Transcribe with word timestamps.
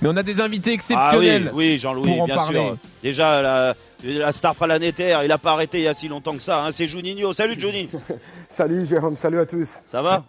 Mais 0.00 0.08
on 0.08 0.16
a 0.16 0.22
des 0.22 0.40
invités 0.40 0.72
exceptionnels. 0.72 1.48
Ah 1.48 1.54
oui, 1.54 1.72
oui 1.72 1.78
Jean-Louis, 1.78 2.20
bien 2.24 2.36
parler. 2.36 2.58
sûr. 2.58 2.76
Déjà, 3.02 3.42
la, 3.42 3.74
la, 4.04 4.32
star 4.32 4.54
planétaire, 4.54 5.24
il 5.24 5.32
a 5.32 5.38
pas 5.38 5.52
arrêté 5.52 5.78
il 5.78 5.84
y 5.84 5.88
a 5.88 5.94
si 5.94 6.08
longtemps 6.08 6.36
que 6.36 6.42
ça. 6.42 6.64
Hein. 6.64 6.70
C'est 6.70 6.86
Juninho. 6.86 7.32
Salut 7.32 7.58
Johnny. 7.58 7.88
salut 8.48 8.86
Jérôme, 8.86 9.16
salut 9.16 9.40
à 9.40 9.46
tous. 9.46 9.80
Ça 9.86 10.02
va? 10.02 10.24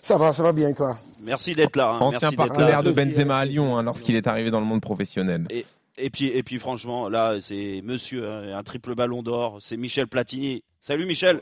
Ça 0.00 0.16
va, 0.16 0.32
ça 0.32 0.42
va 0.42 0.52
bien 0.52 0.72
toi? 0.72 0.96
Merci 1.24 1.54
d'être 1.54 1.76
là. 1.76 1.90
Hein. 1.90 1.98
Ancien 2.00 2.32
partenaire 2.32 2.82
de 2.82 2.92
Benzema 2.92 3.38
à 3.38 3.44
Lyon 3.44 3.76
hein, 3.76 3.82
lorsqu'il 3.82 4.14
est 4.16 4.26
arrivé 4.26 4.50
dans 4.50 4.60
le 4.60 4.66
monde 4.66 4.80
professionnel. 4.80 5.46
Et, 5.50 5.66
et, 5.98 6.10
puis, 6.10 6.28
et 6.28 6.42
puis 6.42 6.58
franchement, 6.58 7.08
là, 7.08 7.38
c'est 7.40 7.82
monsieur, 7.84 8.28
hein, 8.28 8.56
un 8.56 8.62
triple 8.62 8.94
ballon 8.94 9.22
d'or. 9.22 9.58
C'est 9.60 9.76
Michel 9.76 10.06
Platini. 10.06 10.62
Salut 10.80 11.06
Michel. 11.06 11.40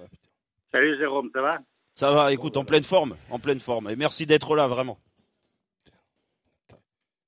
Salut 0.73 0.97
Jérôme, 0.99 1.29
ça 1.35 1.43
va? 1.43 1.59
Ça 1.95 2.13
va, 2.13 2.33
écoute, 2.33 2.57
en 2.57 2.65
pleine 2.65 2.85
forme. 2.85 3.15
En 3.31 3.39
pleine 3.39 3.61
forme. 3.61 3.91
Et 3.91 3.97
merci 3.97 4.27
d'être 4.27 4.55
là, 4.55 4.67
vraiment. 4.67 4.99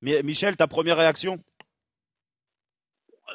Michel, 0.03 0.57
ta 0.57 0.67
première 0.67 0.97
réaction? 0.97 1.39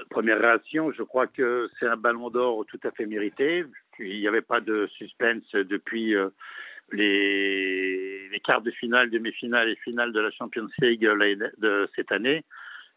Première 0.10 0.40
réaction, 0.40 0.92
je 0.92 1.04
crois 1.04 1.28
que 1.28 1.70
c'est 1.80 1.88
un 1.88 1.98
ballon 1.98 2.30
d'or 2.30 2.66
tout 2.66 2.80
à 2.84 2.92
fait 2.92 3.06
mérité. 3.06 3.66
Il 4.00 4.20
n'y 4.20 4.28
avait 4.28 4.42
pas 4.42 4.62
de 4.62 4.88
suspense 4.98 5.50
depuis 5.54 6.16
euh, 6.16 6.30
les, 6.92 8.30
quarts 8.44 8.62
de 8.62 8.72
finale, 8.72 9.10
demi-finale 9.10 9.70
et 9.70 9.76
finale 9.78 10.12
de 10.12 10.20
la 10.20 10.32
Champions 10.32 10.68
League 10.82 11.08
de 11.58 11.90
cette 11.96 12.12
année. 12.12 12.44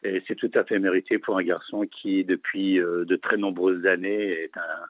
Et 0.03 0.23
c'est 0.27 0.35
tout 0.35 0.51
à 0.55 0.65
fait 0.65 0.79
mérité 0.79 1.19
pour 1.19 1.39
un 1.39 1.43
garçon 1.43 1.87
qui, 1.87 2.25
depuis 2.25 2.79
euh, 2.79 3.05
de 3.05 3.17
très 3.17 3.37
nombreuses 3.37 3.87
années, 3.87 4.31
est 4.43 4.57
un, 4.57 4.87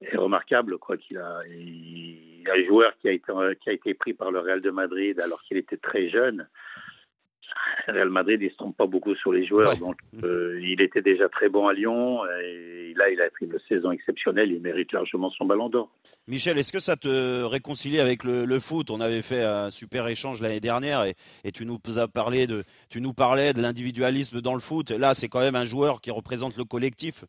est 0.00 0.16
remarquable 0.16 0.78
quoi 0.78 0.96
qu'il 0.96 1.18
a 1.18 1.40
un 1.40 2.64
joueur 2.66 2.96
qui 2.98 3.08
a 3.08 3.72
été 3.72 3.94
pris 3.94 4.12
par 4.14 4.30
le 4.30 4.40
Real 4.40 4.60
de 4.60 4.70
Madrid 4.70 5.18
alors 5.20 5.42
qu'il 5.42 5.56
était 5.56 5.78
très 5.78 6.08
jeune 6.10 6.46
Real 7.88 8.10
Madrid, 8.10 8.40
il 8.42 8.50
se 8.50 8.56
trompe 8.56 8.76
pas 8.76 8.86
beaucoup 8.86 9.14
sur 9.14 9.32
les 9.32 9.46
joueurs. 9.46 9.76
Donc, 9.76 9.96
euh, 10.24 10.58
il 10.62 10.80
était 10.80 11.02
déjà 11.02 11.28
très 11.28 11.48
bon 11.48 11.68
à 11.68 11.72
Lyon. 11.72 12.20
Et 12.42 12.94
là, 12.96 13.08
il 13.10 13.20
a 13.20 13.24
fait 13.38 13.46
une 13.46 13.58
saison 13.68 13.92
exceptionnelle. 13.92 14.50
Il 14.50 14.60
mérite 14.60 14.92
largement 14.92 15.30
son 15.30 15.44
ballon 15.44 15.68
d'or. 15.68 15.90
Michel, 16.26 16.58
est-ce 16.58 16.72
que 16.72 16.80
ça 16.80 16.96
te 16.96 17.42
réconcilie 17.42 18.00
avec 18.00 18.24
le, 18.24 18.58
foot? 18.58 18.90
On 18.90 19.00
avait 19.00 19.22
fait 19.22 19.42
un 19.42 19.70
super 19.70 20.08
échange 20.08 20.40
l'année 20.40 20.60
dernière 20.60 21.04
et, 21.04 21.14
et, 21.44 21.52
tu 21.52 21.64
nous 21.64 21.78
as 21.96 22.08
parlé 22.08 22.46
de, 22.46 22.62
tu 22.90 23.00
nous 23.00 23.12
parlais 23.12 23.52
de 23.52 23.62
l'individualisme 23.62 24.40
dans 24.40 24.54
le 24.54 24.60
foot. 24.60 24.90
Là, 24.90 25.14
c'est 25.14 25.28
quand 25.28 25.40
même 25.40 25.56
un 25.56 25.64
joueur 25.64 26.00
qui 26.00 26.10
représente 26.10 26.56
le 26.56 26.64
collectif. 26.64 27.24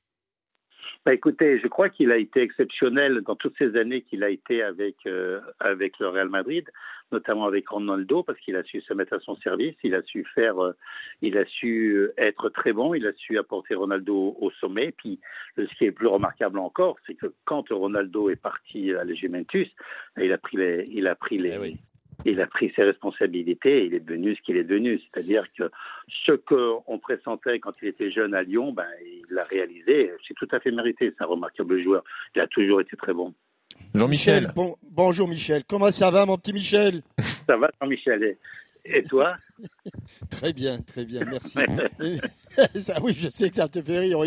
Bah, 1.08 1.14
écoutez, 1.14 1.58
je 1.64 1.68
crois 1.68 1.88
qu'il 1.88 2.12
a 2.12 2.18
été 2.18 2.42
exceptionnel 2.42 3.22
dans 3.22 3.38
toutes 3.38 3.58
ces 3.58 3.78
années 3.78 4.02
qu'il 4.02 4.26
a 4.26 4.30
été 4.30 4.62
avec, 4.62 4.96
euh, 5.06 5.40
avec 5.58 5.98
le 6.00 6.10
Real 6.10 6.28
Madrid, 6.28 6.70
notamment 7.12 7.46
avec 7.46 7.68
Ronaldo, 7.70 8.24
parce 8.24 8.40
qu'il 8.40 8.56
a 8.56 8.64
su 8.64 8.82
se 8.82 8.94
mettre 8.94 9.14
à 9.14 9.20
son 9.20 9.36
service, 9.38 9.76
il 9.84 9.96
a 9.96 10.02
su 10.04 10.26
faire, 10.36 10.62
euh, 10.64 10.74
il 11.22 11.38
a 11.38 11.46
su 11.46 12.10
être 12.18 12.50
très 12.50 12.74
bon, 12.74 12.94
il 12.94 13.08
a 13.08 13.14
su 13.14 13.38
apporter 13.38 13.76
Ronaldo 13.76 14.38
au 14.40 14.52
sommet. 14.52 14.92
Puis, 14.92 15.20
ce 15.58 15.64
qui 15.78 15.86
est 15.86 15.92
plus 15.92 16.08
remarquable 16.08 16.60
encore, 16.60 16.98
c'est 17.06 17.16
que 17.16 17.34
quand 17.46 17.70
Ronaldo 17.70 18.30
est 18.30 18.42
parti 18.42 18.94
à 18.94 19.04
la 19.04 19.14
Juventus, 19.14 19.70
il 20.18 20.32
a 20.32 20.38
pris 20.38 20.58
les, 20.58 20.88
il 20.92 21.08
a 21.08 21.16
pris 21.16 21.38
les, 21.38 21.58
eh 21.64 21.78
il 22.26 22.42
a 22.42 22.48
pris 22.48 22.72
ses 22.76 22.84
responsabilités 22.84 23.84
et 23.84 23.86
il 23.86 23.94
est 23.94 24.00
devenu 24.00 24.36
ce 24.36 24.42
qu'il 24.42 24.58
est 24.58 24.64
devenu. 24.64 25.00
C'est-à-dire 25.00 25.46
que 25.58 25.70
ce 26.26 26.32
qu'on 26.34 27.00
pressentait 27.00 27.60
quand 27.60 27.74
il 27.82 27.90
était 27.90 28.12
jeune 28.12 28.34
à 28.34 28.44
Lyon, 28.44 28.74
ben, 28.74 28.88
il 29.02 29.34
l'a 29.34 29.44
réalisé. 29.44 30.12
C'est 30.28 30.34
tout 30.34 30.48
à 30.52 30.60
fait 30.60 30.72
mérité. 30.72 31.14
C'est 31.16 31.24
un 31.24 31.28
remarquable 31.28 31.82
joueur. 31.82 32.04
Il 32.36 32.42
a 32.42 32.48
toujours 32.48 32.82
été 32.82 32.98
très 32.98 33.14
bon. 33.14 33.34
Jean-Michel. 33.94 34.54
bonjour 34.90 35.28
Michel. 35.28 35.64
Comment 35.66 35.92
ça 35.92 36.12
va, 36.12 36.26
mon 36.26 36.38
petit 36.38 36.54
Michel? 36.54 37.02
Ça 37.48 37.58
va, 37.58 37.70
Jean-Michel. 37.82 38.38
Et 38.86 39.04
toi? 39.04 39.38
Très 40.30 40.54
bien, 40.54 40.80
très 40.82 41.04
bien, 41.04 41.26
merci. 41.26 41.58
ça, 42.80 43.02
oui, 43.02 43.18
je 43.20 43.30
sais 43.30 43.50
que 43.50 43.56
ça 43.56 43.68
te 43.68 43.82
fait 43.82 44.00
rire, 44.00 44.20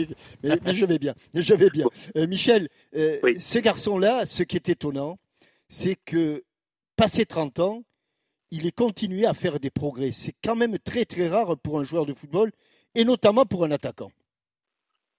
mais, 0.43 0.75
je 0.75 0.85
vais 0.85 0.99
bien. 0.99 1.15
Je 1.35 1.55
vais 1.55 1.71
bien. 1.71 1.87
Euh, 2.17 2.27
Michel, 2.27 2.69
euh, 2.97 3.19
ce 3.39 3.59
garçon-là, 3.59 4.27
ce 4.27 4.43
qui 4.43 4.57
est 4.57 4.69
étonnant, 4.69 5.19
c'est 5.69 5.97
que 6.05 6.43
passé 6.97 7.25
30 7.25 7.61
ans, 7.61 7.85
il 8.51 8.67
est 8.67 8.75
continué 8.75 9.25
à 9.25 9.35
faire 9.35 9.61
des 9.61 9.71
progrès. 9.71 10.11
C'est 10.13 10.35
quand 10.43 10.57
même 10.57 10.79
très 10.79 11.05
très 11.05 11.29
rare 11.29 11.57
pour 11.59 11.79
un 11.79 11.85
joueur 11.85 12.05
de 12.05 12.13
football 12.13 12.51
et 12.95 13.05
notamment 13.05 13.47
pour 13.47 13.65
un 13.65 13.71
attaquant. 13.71 14.11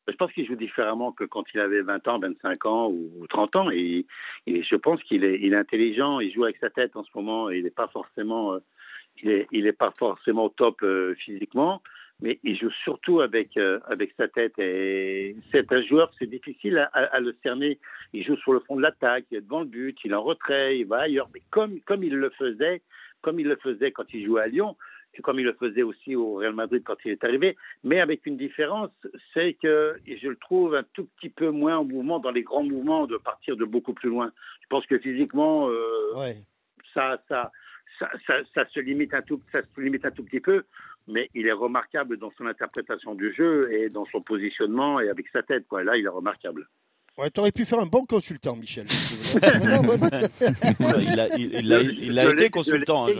Je 0.08 0.16
pense 0.16 0.32
qu'il 0.34 0.48
joue 0.48 0.56
différemment 0.56 1.12
que 1.12 1.24
quand 1.24 1.44
il 1.54 1.60
avait 1.60 1.82
20 1.82 2.08
ans, 2.08 2.20
25 2.20 2.66
ans 2.66 2.90
ou 2.90 3.26
30 3.28 3.56
ans. 3.56 3.72
Et, 3.72 4.06
je 4.48 4.76
pense 4.76 5.02
qu'il 5.04 5.24
est, 5.24 5.54
intelligent, 5.54 6.20
il 6.20 6.34
joue 6.34 6.44
avec 6.44 6.58
sa 6.58 6.70
tête 6.70 6.96
en 6.96 7.04
ce 7.04 7.10
moment. 7.16 7.50
Il 7.50 7.64
n'est 7.64 7.70
pas 7.70 7.88
forcément, 7.88 8.54
euh, 8.54 8.60
il 9.22 9.68
est, 9.68 9.78
pas 9.78 9.94
forcément 9.98 10.46
au 10.46 10.50
top 10.50 10.82
euh, 10.82 11.14
physiquement, 11.16 11.82
mais 12.20 12.40
il 12.44 12.58
joue 12.58 12.72
surtout 12.84 13.22
avec 13.22 13.56
euh, 13.58 13.80
avec 13.88 14.14
sa 14.18 14.28
tête. 14.28 14.54
C'est 14.58 15.72
un 15.72 15.82
joueur, 15.84 16.12
c'est 16.18 16.30
difficile 16.30 16.90
à, 16.94 17.20
le 17.20 17.36
cerner. 17.44 17.80
Il 18.14 18.24
joue 18.24 18.38
sur 18.38 18.54
le 18.54 18.60
fond 18.62 18.76
de 18.76 18.82
l'attaque, 18.82 19.26
il 19.32 19.38
est 19.38 19.42
devant 19.42 19.62
le 19.62 19.68
but, 19.68 19.98
il 20.04 20.12
est 20.12 20.16
en 20.16 20.24
retrait, 20.24 20.80
il 20.80 20.86
va 20.86 21.02
ailleurs. 21.02 21.30
Mais 21.34 21.42
comme 21.52 21.80
comme 21.82 22.04
il 22.04 22.16
le 22.16 22.32
faisait 22.32 22.82
comme 23.22 23.40
il 23.40 23.48
le 23.48 23.56
faisait 23.58 23.92
quand 23.92 24.12
il 24.14 24.26
jouait 24.26 24.42
à 24.42 24.48
Lyon, 24.48 24.76
comme 25.22 25.40
il 25.40 25.46
le 25.46 25.54
faisait 25.54 25.84
aussi 25.84 26.16
au 26.16 26.36
Real 26.36 26.54
Madrid 26.54 26.84
quand 26.86 26.96
il 27.04 27.12
est 27.12 27.24
arrivé, 27.24 27.58
mais 27.84 28.00
avec 28.00 28.26
une 28.26 28.38
différence, 28.38 28.92
c'est 29.34 29.54
que 29.62 30.00
je 30.06 30.28
le 30.28 30.38
trouve 30.38 30.76
un 30.76 30.84
tout 30.94 31.08
petit 31.18 31.30
peu 31.30 31.50
moins 31.50 31.78
en 31.78 31.84
mouvement 31.84 32.20
dans 32.20 32.32
les 32.32 32.44
grands 32.44 32.64
mouvements 32.64 33.08
de 33.08 33.18
partir 33.18 33.58
de 33.58 33.66
beaucoup 33.66 33.94
plus 33.94 34.10
loin. 34.10 34.32
Je 34.62 34.68
pense 34.70 34.86
que 34.86 34.98
physiquement, 34.98 35.70
euh, 35.70 36.34
ça, 36.94 37.22
ça, 37.28 37.52
ça, 38.00 38.36
ça, 38.54 38.66
se 38.70 38.80
limite 38.80 39.14
un 39.14 39.22
tout, 39.22 39.42
ça 39.52 39.62
se 39.62 39.82
limite 39.82 40.06
un 40.06 40.12
tout 40.12 40.24
petit 40.24 40.40
peu, 40.40 40.64
mais 41.08 41.30
il 41.34 41.48
est 41.48 41.52
remarquable 41.52 42.18
dans 42.18 42.32
son 42.38 42.46
interprétation 42.46 43.16
du 43.16 43.34
jeu 43.34 43.72
et 43.74 43.90
dans 43.90 44.06
son 44.06 44.22
positionnement 44.22 45.00
et 45.00 45.10
avec 45.10 45.28
sa 45.30 45.44
tête. 45.44 45.68
Quoi. 45.68 45.84
Là, 45.84 45.98
il 45.98 46.06
est 46.06 46.10
remarquable. 46.10 46.68
Ouais, 47.18 47.30
t'aurais 47.30 47.52
pu 47.52 47.66
faire 47.66 47.80
un 47.80 47.86
bon 47.86 48.06
consultant, 48.06 48.56
Michel. 48.56 48.86
il 49.36 51.20
a, 51.20 51.28
il, 51.38 52.20
a, 52.20 52.30
été 52.32 52.50
consultant. 52.50 53.06
Hein, 53.08 53.12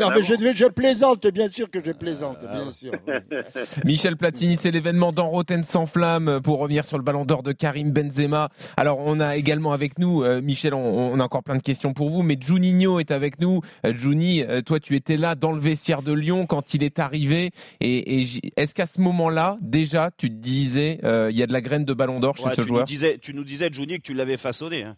non, 0.00 0.08
mais 0.08 0.22
je, 0.22 0.54
je, 0.54 0.64
plaisante, 0.68 1.26
bien 1.26 1.48
sûr 1.48 1.70
que 1.70 1.84
je 1.84 1.92
plaisante, 1.92 2.38
ah. 2.48 2.54
bien 2.54 2.70
sûr. 2.70 2.92
Michel 3.84 4.16
Platini, 4.16 4.56
c'est 4.56 4.70
l'événement 4.70 5.12
d'Enroten 5.12 5.64
sans 5.64 5.84
flamme 5.84 6.40
pour 6.42 6.60
revenir 6.60 6.86
sur 6.86 6.96
le 6.96 7.04
ballon 7.04 7.26
d'or 7.26 7.42
de 7.42 7.52
Karim 7.52 7.90
Benzema. 7.90 8.48
Alors, 8.78 9.00
on 9.00 9.20
a 9.20 9.36
également 9.36 9.72
avec 9.72 9.98
nous, 9.98 10.22
euh, 10.22 10.40
Michel, 10.40 10.72
on, 10.72 11.20
a 11.20 11.24
encore 11.24 11.42
plein 11.42 11.56
de 11.56 11.62
questions 11.62 11.92
pour 11.92 12.08
vous, 12.08 12.22
mais 12.22 12.38
Juninho 12.40 13.00
est 13.00 13.10
avec 13.10 13.38
nous. 13.38 13.60
Euh, 13.84 13.94
Juni, 13.94 14.42
euh, 14.42 14.62
toi, 14.62 14.80
tu 14.80 14.96
étais 14.96 15.18
là 15.18 15.34
dans 15.34 15.52
le 15.52 15.60
vestiaire 15.60 16.00
de 16.00 16.12
Lyon 16.12 16.46
quand 16.46 16.72
il 16.72 16.82
est 16.82 16.98
arrivé. 16.98 17.50
Et, 17.80 18.22
et 18.22 18.26
est-ce 18.56 18.72
qu'à 18.72 18.86
ce, 18.86 18.98
moment-là, 19.02 19.56
déjà, 19.62 20.10
tu 20.16 20.30
te 20.30 20.36
disais, 20.36 21.00
il 21.02 21.36
y 21.36 21.42
a 21.42 21.46
de 21.46 21.52
la 21.52 21.60
graine 21.60 21.84
de 21.84 21.92
ballon 21.92 22.18
d'or 22.18 22.38
chez 22.38 22.48
ce 22.56 22.62
joueur? 22.62 22.86
Tu 23.20 23.34
nous 23.34 23.44
disais, 23.44 23.68
Johnny, 23.72 23.98
que 23.98 24.02
tu 24.02 24.14
l'avais 24.14 24.36
façonné. 24.36 24.82
Hein. 24.82 24.96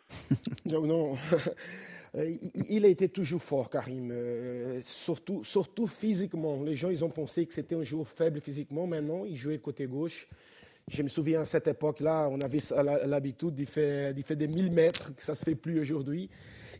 non, 0.70 0.82
non. 0.82 1.14
Euh, 2.14 2.36
il 2.68 2.84
a 2.84 2.88
été 2.88 3.08
toujours 3.08 3.42
fort, 3.42 3.68
Karim, 3.68 4.10
euh, 4.10 4.80
surtout, 4.82 5.44
surtout 5.44 5.86
physiquement. 5.86 6.62
Les 6.62 6.74
gens, 6.74 6.90
ils 6.90 7.04
ont 7.04 7.10
pensé 7.10 7.46
que 7.46 7.54
c'était 7.54 7.74
un 7.74 7.82
joueur 7.82 8.08
faible 8.08 8.40
physiquement. 8.40 8.86
Maintenant, 8.86 9.24
il 9.24 9.36
jouait 9.36 9.58
côté 9.58 9.86
gauche. 9.86 10.28
Je 10.90 11.02
me 11.02 11.08
souviens 11.08 11.42
à 11.42 11.44
cette 11.44 11.68
époque-là, 11.68 12.28
on 12.30 12.40
avait 12.40 13.06
l'habitude 13.06 13.54
d'y 13.54 13.66
faire, 13.66 14.14
des 14.14 14.48
1000 14.48 14.74
mètres, 14.74 15.14
que 15.14 15.22
ça 15.22 15.32
ne 15.32 15.36
se 15.36 15.44
fait 15.44 15.54
plus 15.54 15.78
aujourd'hui. 15.80 16.30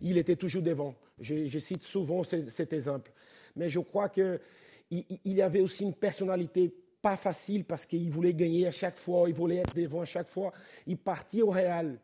Il 0.00 0.16
était 0.16 0.36
toujours 0.36 0.62
devant. 0.62 0.94
Je, 1.20 1.58
cite 1.58 1.82
souvent 1.82 2.22
cet, 2.24 2.72
exemple. 2.72 3.12
Mais 3.54 3.68
je 3.68 3.80
crois 3.80 4.08
qu'il 4.08 4.40
il 4.90 5.32
y 5.34 5.42
avait 5.42 5.60
aussi 5.60 5.82
une 5.82 5.94
personnalité 5.94 6.72
pas 7.00 7.16
facile 7.16 7.64
parce 7.64 7.86
qu'il 7.86 8.10
voulait 8.10 8.34
gagner 8.34 8.66
à 8.66 8.70
chaque 8.70 8.98
fois, 8.98 9.28
il 9.28 9.34
voulait 9.34 9.56
être 9.56 9.74
devant 9.74 10.00
à 10.00 10.04
chaque 10.04 10.30
fois. 10.30 10.52
Il 10.86 10.96
partit 10.96 11.42
au 11.42 11.50
Real 11.50 11.98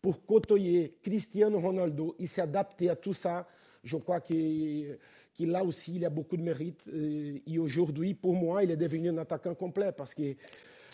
pour 0.00 0.24
côtoyer 0.24 0.96
Cristiano 1.02 1.60
Ronaldo. 1.60 2.14
Il 2.18 2.28
s'est 2.28 2.42
adapté 2.42 2.90
à 2.90 2.96
tout 2.96 3.14
ça. 3.14 3.46
Je 3.84 3.96
crois 3.96 4.20
qu'il 4.20 4.98
là 5.40 5.64
aussi, 5.64 5.96
il 5.96 6.04
a 6.04 6.10
beaucoup 6.10 6.36
de 6.36 6.42
mérite. 6.42 6.84
Et 7.46 7.58
aujourd'hui, 7.58 8.14
pour 8.14 8.34
moi, 8.34 8.62
il 8.64 8.70
est 8.70 8.76
devenu 8.76 9.10
un 9.10 9.18
attaquant 9.18 9.54
complet 9.54 9.92
parce 9.92 10.14
que 10.14 10.34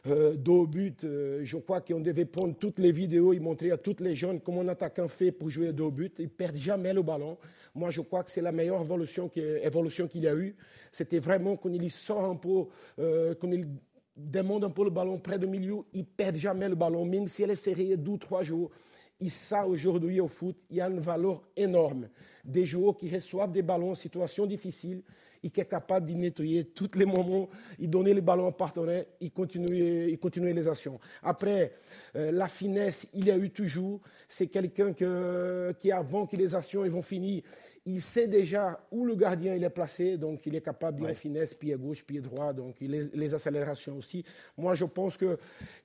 euh, 0.07 0.35
deux 0.35 0.67
buts, 0.67 0.95
euh, 1.05 1.41
je 1.43 1.57
crois 1.57 1.81
qu'on 1.81 2.01
devait 2.01 2.25
prendre 2.25 2.55
toutes 2.57 2.79
les 2.79 2.93
vidéos 2.93 3.33
et 3.33 3.41
montrer 3.41 3.73
à 3.73 3.77
toutes 3.77 4.01
les 4.01 4.15
jeunes 4.15 4.41
comment 4.41 4.61
un 4.61 4.69
attaquant 4.69 5.09
fait 5.09 5.33
pour 5.33 5.51
jouer 5.51 5.73
deux 5.73 5.91
buts. 5.91 6.13
Il 6.19 6.25
ne 6.25 6.29
perd 6.29 6.57
jamais 6.57 6.93
le 6.93 7.03
ballon. 7.03 7.37
Moi, 7.75 7.91
je 7.91 8.01
crois 8.01 8.23
que 8.23 8.31
c'est 8.31 8.41
la 8.41 8.53
meilleure 8.53 8.83
évolution 8.83 9.29
qu'il 9.29 10.23
y 10.23 10.29
a 10.29 10.35
eu. 10.35 10.55
C'était 10.93 11.19
vraiment 11.19 11.57
quand 11.57 11.71
il 11.71 11.91
sort 11.91 12.25
un 12.25 12.37
peu, 12.37 12.67
euh, 13.01 13.35
quand 13.41 13.51
il 13.51 13.67
demande 14.17 14.65
un 14.65 14.71
peu 14.71 14.85
le 14.85 14.91
ballon 14.91 15.19
près 15.19 15.39
du 15.39 15.47
milieu, 15.47 15.79
il 15.93 16.01
ne 16.01 16.05
perd 16.05 16.37
jamais 16.37 16.69
le 16.69 16.77
ballon, 16.77 17.05
même 17.05 17.27
si 17.27 17.43
elle 17.43 17.51
est 17.51 17.57
serrée 17.57 17.97
deux 17.97 18.13
ou 18.13 18.19
trois 18.19 18.45
jours. 18.45 18.71
Et 19.21 19.29
ça, 19.29 19.67
aujourd'hui, 19.67 20.21
au 20.21 20.29
foot, 20.29 20.57
il 20.71 20.77
y 20.77 20.81
a 20.81 20.89
une 20.89 21.01
valeur 21.01 21.43
énorme. 21.57 22.09
Des 22.45 22.65
joueurs 22.65 22.97
qui 22.97 23.13
reçoivent 23.13 23.51
des 23.51 23.63
ballons 23.63 23.91
en 23.91 23.97
situation 23.97 24.47
difficile 24.47 25.03
et 25.43 25.51
qui 25.51 25.61
est 25.61 25.67
capable 25.67 26.07
de 26.07 26.13
nettoyer 26.13 26.65
tous 26.65 26.91
les 26.97 27.07
moments, 27.07 27.49
et 27.79 27.87
donner 27.87 28.15
le 28.15 28.21
ballon 28.21 28.49
au 28.49 28.53
partenaire 28.53 29.05
et 29.21 29.31
continuer, 29.31 30.13
et 30.13 30.17
continuer 30.17 30.53
les 30.53 30.69
actions. 30.69 30.99
Après, 31.23 31.75
euh, 32.17 32.31
la 32.33 32.49
finesse, 32.49 33.09
il 33.15 33.27
y 33.27 33.31
a 33.31 33.37
eu 33.37 33.51
toujours. 33.51 34.01
C'est 34.29 34.49
quelqu'un 34.49 34.93
qui, 34.93 35.93
avant 35.93 36.27
que 36.27 36.37
les 36.37 36.55
actions 36.55 36.87
vont 36.89 37.03
finir, 37.03 37.43
il 37.89 38.03
sait 38.03 38.29
déjà 38.29 38.79
où 38.91 39.07
le 39.07 39.15
gardien 39.15 39.55
il 39.55 39.65
est 39.65 39.71
placé, 39.71 40.19
donc 40.19 40.45
il 40.45 40.55
est 40.55 40.61
capable 40.61 41.07
d'y 41.09 41.15
finesse, 41.15 41.55
pied 41.55 41.75
gauche, 41.75 42.05
pied 42.05 42.21
droit, 42.21 42.53
donc 42.53 42.77
les 42.81 43.35
accélérations 43.35 43.97
aussi. 43.97 44.23
Moi, 44.59 44.75
je 44.75 44.85
pense 44.85 45.17
que 45.17 45.39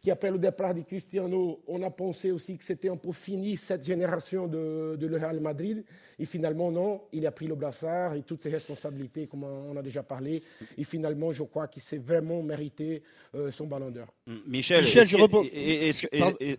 qu'après 0.04 0.30
le 0.30 0.38
départ 0.38 0.74
de 0.74 0.82
Cristiano, 0.82 1.62
on 1.66 1.82
a 1.82 1.90
pensé 1.90 2.32
aussi 2.32 2.58
que 2.58 2.64
c'était 2.66 2.90
un 2.90 2.98
peu 2.98 3.14
fini 3.14 3.56
cette 3.56 3.86
génération 3.86 4.48
de, 4.48 4.98
de 5.00 5.08
le 5.08 5.16
Real 5.18 5.40
Madrid. 5.40 5.86
Et 6.20 6.26
finalement, 6.26 6.72
non, 6.72 7.02
il 7.12 7.26
a 7.26 7.32
pris 7.32 7.48
le 7.48 7.56
brassard 7.56 8.16
et 8.16 8.22
toutes 8.22 8.42
ses 8.42 8.50
responsabilités, 8.50 9.28
comme 9.28 9.44
on 9.44 9.76
a 9.76 9.82
déjà 9.82 10.04
parlé. 10.04 10.44
Et 10.78 10.84
finalement, 10.84 11.32
je 11.32 11.44
crois 11.44 11.68
qu'il 11.68 11.82
s'est 11.82 11.98
vraiment 11.98 12.44
mérité 12.44 13.02
euh, 13.36 13.50
son 13.50 13.66
ballon 13.66 13.90
d'or. 13.90 14.08
Mm, 14.28 14.36
Michel, 14.48 14.86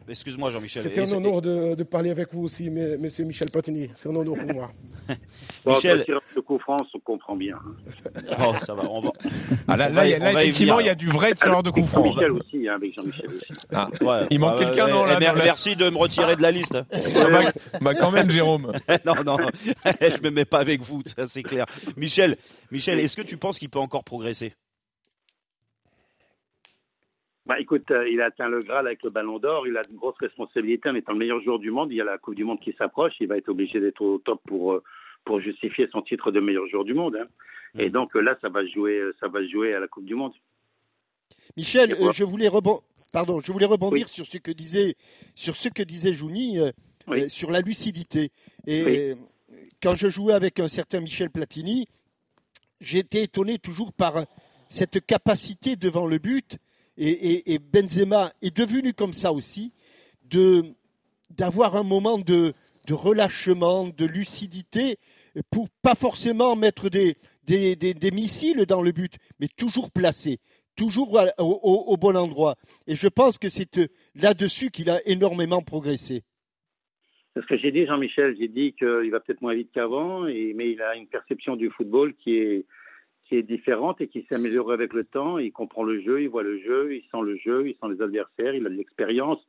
excuse-moi 0.09 0.51
Jean-Michel. 0.51 0.83
C'était 0.83 1.01
un 1.03 1.13
honneur 1.13 1.41
de, 1.43 1.83
parler 1.85 2.11
avec 2.11 2.33
vous 2.33 2.45
aussi, 2.45 2.71
monsieur 2.71 3.25
Michel 3.25 3.51
Platini. 3.51 3.89
C'est 3.95 4.09
un 4.09 4.17
honneur 4.17 4.37
pour 4.37 4.55
moi. 4.55 4.71
Michel, 5.67 6.05
le 6.35 6.43
coup 6.43 6.59
France, 6.59 6.89
on 6.95 6.99
comprend 7.01 7.37
bien. 7.37 7.59
oh, 8.41 8.53
ça 8.61 8.75
va, 8.75 8.83
on 8.91 9.01
va. 9.01 9.11
Ah, 9.67 9.77
là, 9.77 9.89
là, 9.89 10.07
effectivement, 10.07 10.81
il 10.81 10.87
y 10.87 10.91
a 10.91 10.95
du 10.95 11.09
vrai 11.09 11.33
tireur 11.35 11.63
de 11.63 11.71
coup 11.71 11.85
franc. 11.85 12.03
Michel 12.03 12.33
aussi, 12.33 12.69
hein, 12.69 12.75
avec 12.75 12.95
Jean-Michel 12.95 13.27
aussi. 13.29 13.61
Ah, 13.73 13.89
ouais. 14.01 14.27
Il 14.31 14.41
manque 14.41 14.59
quelqu'un, 14.59 14.89
non 14.89 15.05
là, 15.05 15.19
Merci 15.19 15.77
de 15.77 15.89
me 15.91 15.97
retirer 15.97 16.37
de 16.37 16.43
la 16.43 16.51
liste. 16.51 16.73
bah, 16.93 17.53
bah, 17.81 17.95
quand 17.95 18.11
même, 18.11 18.31
Jérôme. 18.31 18.73
non, 19.07 19.15
non, 19.25 19.37
je 20.01 20.23
me 20.23 20.31
mets 20.31 20.45
pas 20.45 20.59
avec 20.59 20.83
vous, 20.83 21.03
ça 21.05 21.27
c'est 21.29 21.43
clair. 21.43 21.67
Michel, 21.97 22.37
Michel, 22.71 23.01
est-ce 23.01 23.17
que 23.17 23.23
tu 23.23 23.37
penses 23.37 23.59
qu'il 23.59 23.71
peut 23.71 23.79
encore 23.79 24.05
progresser? 24.05 24.55
Bah, 27.47 27.61
écoute, 27.61 27.91
euh, 27.91 28.09
il 28.09 28.21
a 28.23 28.27
atteint 28.27 28.49
le 28.49 28.61
Graal 28.61 28.87
avec 28.87 29.03
le 29.03 29.11
Ballon 29.11 29.39
d'Or. 29.39 29.67
Il 29.67 29.77
a 29.77 29.83
une 29.91 29.99
grosse 29.99 30.17
responsabilité 30.19 30.89
en 30.89 30.95
étant 30.95 31.13
le 31.13 31.19
meilleur 31.19 31.43
joueur 31.43 31.59
du 31.59 31.71
monde. 31.71 31.93
Il 31.93 31.97
y 31.97 32.01
a 32.01 32.05
la 32.05 32.17
Coupe 32.17 32.35
du 32.35 32.45
Monde 32.45 32.61
qui 32.61 32.73
s'approche. 32.79 33.13
Il 33.21 33.29
va 33.29 33.37
être 33.37 33.51
obligé 33.51 33.81
d'être 33.81 34.01
au 34.01 34.19
top 34.19 34.41
pour 34.47 34.73
euh, 34.73 34.83
pour 35.25 35.41
justifier 35.41 35.89
son 35.91 36.03
titre 36.03 36.31
de 36.31 36.41
meilleur 36.41 36.67
joueur 36.69 36.85
du 36.85 36.93
monde. 36.93 37.17
Hein. 37.17 37.25
Mm. 37.75 37.81
Et 37.81 37.89
donc 37.91 38.15
là, 38.15 38.37
ça 38.43 38.49
va 38.51 38.65
jouer, 38.67 39.03
ça 39.21 39.29
va 39.29 39.47
jouer 39.47 39.75
à 39.75 39.81
la 39.81 39.89
Coupe 39.89 40.05
du 40.05 40.15
Monde. 40.15 40.33
Michel, 41.57 41.93
euh, 41.93 42.11
je 42.13 42.25
voulais 42.25 42.49
rebondir, 42.49 42.83
pardon, 43.13 43.41
je 43.41 43.53
voulais 43.53 43.67
rebondir 43.67 44.09
sur 44.09 44.27
ce 44.27 44.39
que 44.39 44.51
disait 44.51 44.97
sur 45.35 45.57
ce 45.57 45.69
que 45.69 45.83
disait 45.83 46.13
Jouni 46.13 46.59
sur 47.29 47.51
la 47.51 47.61
lucidité. 47.61 48.33
Et 48.67 49.15
quand 49.83 49.97
je 49.97 50.09
jouais 50.09 50.33
avec 50.33 50.61
un 50.61 50.69
certain 50.69 51.01
Michel 51.01 51.31
Platini, 51.31 51.89
j'étais 52.81 53.25
étonné 53.25 53.59
toujours 53.59 53.93
par 53.93 54.25
cette 54.69 55.05
capacité 55.05 55.77
devant 55.77 56.07
le 56.07 56.19
but. 56.19 56.59
Et, 56.97 57.59
Benzema 57.59 58.33
est 58.43 58.57
devenu 58.57 58.93
comme 58.93 59.13
ça 59.13 59.33
aussi, 59.33 59.73
d'avoir 61.31 61.77
un 61.77 61.83
moment 61.83 62.19
de, 62.19 62.53
de, 62.87 62.95
relâchement, 62.95 63.89
de 63.89 64.05
lucidité, 64.05 64.97
pour 65.51 65.69
pas 65.83 65.95
forcément 65.95 66.55
mettre 66.55 66.89
des, 66.89 67.17
des, 67.47 67.75
des, 67.77 68.11
missiles 68.11 68.65
dans 68.67 68.83
le 68.83 68.93
but, 68.93 69.15
mais 69.41 69.49
toujours 69.49 69.91
placé, 69.91 70.39
toujours 70.77 71.19
au 71.39 71.97
bon 71.97 72.17
endroit. 72.17 72.55
Et 72.87 72.95
je 72.95 73.09
pense 73.09 73.39
que 73.39 73.49
c'est 73.49 73.91
là-dessus 74.15 74.71
qu'il 74.71 74.91
a 74.91 75.01
énormément 75.07 75.63
progressé. 75.63 76.23
C'est 77.35 77.43
ce 77.43 77.47
que 77.47 77.57
j'ai 77.57 77.73
dit, 77.73 77.85
Jean-Michel. 77.85 78.37
J'ai 78.39 78.47
dit 78.47 78.75
qu'il 78.75 79.11
va 79.11 79.19
peut-être 79.19 79.43
moins 79.43 79.55
vite 79.55 79.71
qu'avant, 79.75 80.21
mais 80.21 80.71
il 80.71 80.81
a 80.81 80.95
une 80.95 81.09
perception 81.09 81.57
du 81.57 81.69
football 81.71 82.15
qui 82.15 82.37
est, 82.37 82.65
qui 83.25 83.37
est 83.37 83.43
différente 83.43 84.01
et 84.01 84.09
qui 84.09 84.27
s'améliore 84.29 84.73
avec 84.73 84.93
le 84.93 85.05
temps. 85.05 85.39
Il 85.39 85.53
comprend 85.53 85.83
le 85.83 86.01
jeu, 86.01 86.23
il 86.23 86.29
voit 86.29 86.43
le 86.43 86.59
jeu, 86.59 86.95
il 86.95 87.03
sent 87.03 87.23
le 87.23 87.37
jeu, 87.37 87.69
il 87.69 87.75
sent 87.75 87.95
les 87.95 88.03
adversaires, 88.03 88.55
il 88.55 88.67
a 88.67 88.71
de 88.71 88.75
l'expérience. 88.75 89.45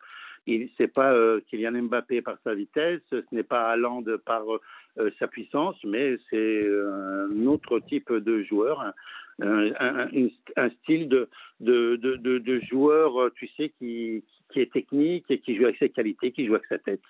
Il 0.48 0.70
c'est 0.78 0.88
pas 0.88 1.12
euh, 1.14 1.42
Kylian 1.48 1.84
Mbappé 1.84 2.22
par 2.22 2.38
sa 2.44 2.54
vitesse, 2.54 3.02
ce 3.10 3.24
n'est 3.32 3.44
pas 3.44 3.72
Haaland 3.72 4.04
par 4.26 4.44
euh, 5.00 5.10
sa 5.18 5.28
puissance, 5.28 5.76
mais 5.84 6.18
c'est 6.30 6.68
un 6.68 7.48
autre 7.48 7.80
type 7.80 8.14
de 8.14 8.44
joueur, 8.44 8.94
un, 9.42 9.72
un, 9.80 10.08
un 10.56 10.70
style 10.70 11.10
de, 11.10 11.30
de, 11.60 11.96
de, 11.96 12.38
de, 12.38 12.60
joueur, 12.60 13.32
tu 13.36 13.50
sais, 13.58 13.70
qui, 13.80 14.24
qui 14.52 14.62
est 14.62 14.72
technique 14.72 15.26
et 15.30 15.40
qui 15.40 15.56
joue 15.56 15.64
avec 15.64 15.78
ses 15.78 15.90
qualités, 15.90 16.32
qui 16.32 16.46
joue 16.46 16.54
avec 16.54 16.68
sa 16.68 16.78
tête. 16.78 17.02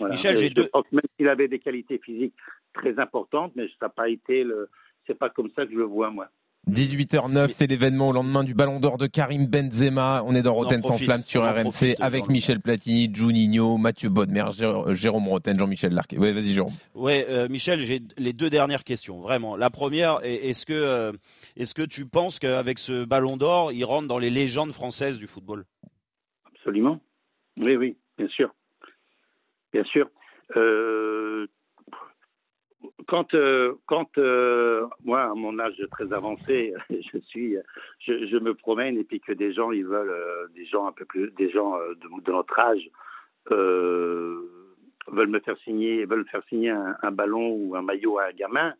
Michel, 0.00 0.38
j'ai 0.38 0.50
deux. 0.50 0.68
Même 0.92 1.02
s'il 1.16 1.28
avait 1.28 1.48
des 1.48 1.58
qualités 1.58 1.98
physiques 1.98 2.34
très 2.72 2.98
importantes, 2.98 3.52
mais 3.56 3.66
ça 3.68 3.86
n'a 3.86 3.88
pas 3.88 4.08
été 4.08 4.44
le. 4.44 4.68
C'est 5.06 5.18
pas 5.18 5.30
comme 5.30 5.50
ça 5.56 5.66
que 5.66 5.72
je 5.72 5.76
le 5.76 5.84
vois 5.84 6.10
moi. 6.10 6.28
18h09, 6.70 7.48
c'est 7.48 7.66
l'événement 7.66 8.10
au 8.10 8.12
lendemain 8.12 8.44
du 8.44 8.54
Ballon 8.54 8.78
d'Or 8.78 8.96
de 8.96 9.08
Karim 9.08 9.46
Benzema. 9.46 10.22
On 10.24 10.32
est 10.36 10.42
dans 10.42 10.54
Roten 10.54 10.80
sans 10.80 10.96
flamme 10.96 11.24
sur 11.24 11.42
RMC 11.42 11.96
avec 12.00 12.28
Michel 12.28 12.60
Platini, 12.60 13.12
Juninho, 13.12 13.78
Mathieu 13.78 14.10
Bodmer, 14.10 14.44
Jérôme 14.92 15.26
Roten, 15.26 15.58
Jean-Michel 15.58 15.92
Larquet. 15.92 16.18
Oui, 16.18 16.32
vas-y 16.32 16.54
Jérôme. 16.54 16.72
Oui, 16.94 17.24
euh, 17.28 17.48
Michel, 17.48 17.80
j'ai 17.80 18.00
les 18.16 18.32
deux 18.32 18.48
dernières 18.48 18.84
questions, 18.84 19.20
vraiment. 19.20 19.56
La 19.56 19.70
première, 19.70 20.20
est-ce 20.22 20.64
que, 20.64 20.72
euh, 20.72 21.12
est-ce 21.56 21.74
que 21.74 21.82
tu 21.82 22.06
penses 22.06 22.38
qu'avec 22.38 22.78
ce 22.78 23.04
Ballon 23.04 23.36
d'Or, 23.36 23.72
il 23.72 23.84
rentre 23.84 24.06
dans 24.06 24.20
les 24.20 24.30
légendes 24.30 24.72
françaises 24.72 25.18
du 25.18 25.26
football? 25.26 25.64
Absolument. 26.46 27.00
Oui, 27.56 27.74
oui, 27.74 27.96
bien 28.16 28.28
sûr 28.28 28.54
bien 29.72 29.84
sûr. 29.84 30.08
Euh, 30.56 31.46
quand, 33.12 33.34
euh, 33.34 33.74
quand 33.84 34.16
euh, 34.16 34.86
moi, 35.04 35.24
à 35.24 35.34
mon 35.34 35.58
âge 35.58 35.76
très 35.90 36.10
avancé, 36.14 36.72
je 36.88 37.18
suis, 37.26 37.58
je, 38.00 38.38
me 38.38 38.54
promène 38.54 38.96
et 38.96 39.04
puis 39.04 39.20
que 39.20 39.32
des 39.32 39.52
gens, 39.52 39.70
ils 39.70 39.84
veulent, 39.84 40.48
des 40.54 40.64
gens 40.64 40.86
un 40.86 40.92
peu 40.92 41.04
plus, 41.04 41.30
des 41.32 41.50
gens 41.50 41.76
de, 41.76 42.32
notre 42.32 42.58
âge 42.58 42.88
veulent 43.50 45.28
me 45.28 45.40
faire 45.40 45.58
signer, 45.58 46.06
veulent 46.06 46.26
faire 46.30 46.42
signer 46.48 46.70
un, 46.70 47.12
ballon 47.12 47.50
ou 47.50 47.76
un 47.76 47.82
maillot 47.82 48.16
à 48.18 48.28
un 48.28 48.32
gamin. 48.32 48.72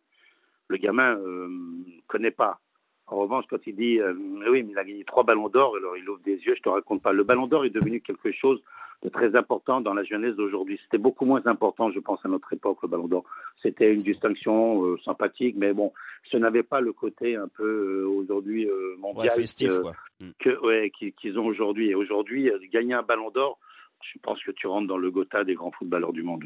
Le 0.67 0.77
gamin 0.77 1.15
ne 1.15 2.01
connaît 2.07 2.31
pas. 2.31 2.59
En 3.05 3.17
revanche, 3.17 3.45
quand 3.47 3.67
il 3.67 3.75
dit 3.75 4.01
oui, 4.01 4.63
mais 4.63 4.71
il 4.71 4.79
a 4.79 4.83
gagné 4.83 5.03
trois 5.03 5.23
ballons 5.23 5.49
d'or, 5.49 5.75
alors 5.75 5.95
il 5.95 6.09
ouvre 6.09 6.23
des 6.23 6.37
yeux, 6.37 6.55
je 6.57 6.61
te 6.63 6.69
raconte 6.69 7.03
pas. 7.03 7.13
Le 7.13 7.23
ballon 7.23 7.45
d'or 7.45 7.65
est 7.65 7.69
devenu 7.69 8.01
quelque 8.01 8.31
chose 8.31 8.63
très 9.09 9.35
important 9.35 9.81
dans 9.81 9.93
la 9.93 10.03
jeunesse 10.03 10.35
d'aujourd'hui. 10.35 10.79
C'était 10.83 10.97
beaucoup 10.97 11.25
moins 11.25 11.45
important, 11.45 11.91
je 11.91 11.99
pense, 11.99 12.19
à 12.25 12.29
notre 12.29 12.51
époque, 12.53 12.77
le 12.83 12.87
Ballon 12.87 13.07
d'Or. 13.07 13.23
C'était 13.61 13.93
une 13.93 14.03
distinction 14.03 14.85
euh, 14.85 14.97
sympathique, 15.03 15.55
mais 15.57 15.73
bon, 15.73 15.91
ce 16.31 16.37
n'avait 16.37 16.63
pas 16.63 16.81
le 16.81 16.93
côté 16.93 17.35
un 17.35 17.47
peu 17.47 17.63
euh, 18.03 18.07
aujourd'hui 18.07 18.67
euh, 18.67 18.95
mondial 18.99 19.37
mm. 19.39 20.29
que, 20.39 20.65
ouais, 20.65 20.91
qu'ils 21.17 21.39
ont 21.39 21.45
aujourd'hui. 21.45 21.89
Et 21.89 21.95
aujourd'hui, 21.95 22.51
gagner 22.71 22.93
un 22.93 23.03
Ballon 23.03 23.29
d'Or, 23.31 23.59
je 24.01 24.19
pense 24.21 24.41
que 24.43 24.51
tu 24.51 24.67
rentres 24.67 24.87
dans 24.87 24.97
le 24.97 25.11
Gotha 25.11 25.43
des 25.43 25.55
grands 25.55 25.71
footballeurs 25.71 26.13
du 26.13 26.23
monde. 26.23 26.43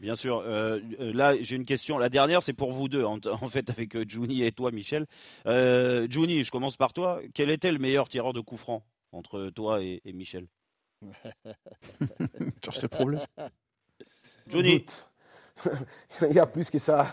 Bien 0.00 0.14
sûr. 0.14 0.44
là, 1.00 1.34
j'ai 1.40 1.56
une 1.56 1.64
question. 1.64 1.98
La 1.98 2.08
dernière, 2.08 2.40
c'est 2.40 2.52
pour 2.52 2.70
vous 2.70 2.88
deux, 2.88 3.02
en, 3.02 3.18
fait, 3.48 3.68
avec 3.70 4.08
Juni 4.08 4.44
et 4.44 4.52
toi, 4.52 4.70
Michel. 4.70 5.06
Euh, 5.46 6.06
Juni, 6.08 6.44
je 6.44 6.52
commence 6.52 6.76
par 6.76 6.92
toi. 6.92 7.20
Quel 7.34 7.50
était 7.50 7.72
le 7.72 7.78
meilleur 7.78 8.08
tireur 8.08 8.32
de 8.32 8.40
coup 8.40 8.56
franc 8.56 8.84
entre 9.10 9.50
toi 9.50 9.82
et 9.82 10.00
Michel? 10.12 10.46
Cherche 12.64 12.82
le 12.82 12.88
problème. 12.88 13.20
Johnny. 14.48 14.84
Il 16.22 16.32
y 16.32 16.38
a 16.38 16.46
plus 16.46 16.70
que 16.70 16.78
ça. 16.78 17.12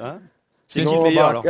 hein 0.00 0.20
c'est 0.68 0.84
qui 0.84 0.94
le 0.94 1.02
meilleur 1.02 1.28
alors 1.28 1.42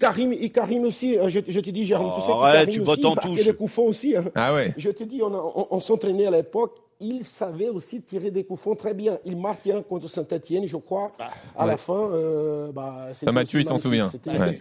Karim, 0.00 0.84
aussi, 0.84 1.18
euh, 1.18 1.28
je, 1.28 1.40
je 1.46 1.60
te 1.60 1.68
dis, 1.68 1.84
Jérôme, 1.84 2.12
oh, 2.14 2.18
tu 2.18 2.24
sais 2.24 2.32
arrête, 2.32 2.70
tu 2.70 2.80
bottes 2.80 3.04
en 3.04 3.14
touche. 3.14 3.44
les 3.44 3.54
coups 3.54 3.78
aussi. 3.78 4.16
Hein. 4.16 4.24
Ah 4.34 4.54
ouais. 4.54 4.72
Je 4.78 4.88
te 4.88 5.04
dis, 5.04 5.20
on, 5.22 5.66
on, 5.70 5.80
s'entraînait 5.80 6.26
à 6.26 6.30
l'époque, 6.30 6.78
il 6.98 7.26
savait 7.26 7.68
aussi 7.68 8.00
tirer 8.00 8.30
des 8.30 8.44
coups 8.44 8.62
francs 8.62 8.78
très 8.78 8.94
bien. 8.94 9.18
Il 9.26 9.36
marquait 9.36 9.72
un 9.72 9.82
contre 9.82 10.08
Saint-Etienne, 10.08 10.66
je 10.66 10.78
crois. 10.78 11.12
Ah, 11.18 11.30
à 11.58 11.66
la 11.66 11.76
fin, 11.76 12.08
euh, 12.10 12.72
bah, 12.72 13.08
Mathieu, 13.30 13.60
il 13.60 13.66
s'en 13.66 13.78
souvient. 13.78 14.10